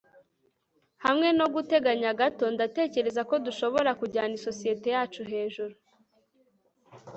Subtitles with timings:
[1.05, 5.75] hamwe noguteganya gato, ndatekereza ko dushobora kujyana isosiyete yacu hejuru